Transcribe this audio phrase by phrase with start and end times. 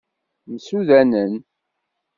[0.51, 1.33] Msudanen.